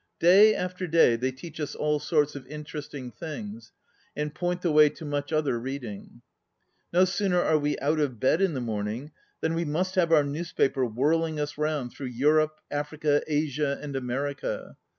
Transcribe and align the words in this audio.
Day 0.19 0.55
after 0.55 0.87
day 0.87 1.15
they 1.15 1.31
teach 1.31 1.59
us 1.59 1.75
all 1.75 1.99
sorts 1.99 2.35
of 2.35 2.47
interesting 2.47 3.11
things 3.11 3.71
and 4.15 4.33
point 4.33 4.63
the 4.63 4.71
way 4.71 4.89
to 4.89 5.05
much 5.05 5.31
other 5.31 5.59
reading. 5.59 6.23
No 6.91 7.05
sooner 7.05 7.39
are 7.39 7.59
we 7.59 7.77
out 7.77 7.99
of 7.99 8.19
bed 8.19 8.41
in 8.41 8.55
the 8.55 8.61
morning 8.61 9.11
than 9.41 9.53
we 9.53 9.63
must 9.63 9.93
have 9.93 10.11
our 10.11 10.23
newspaper 10.23 10.87
whirl 10.87 11.23
ing 11.25 11.39
us 11.39 11.55
round 11.55 11.91
through 11.93 12.07
Europe, 12.07 12.59
Africa, 12.71 13.21
Asia, 13.27 13.77
and 13.79 13.95
America. 13.95 14.75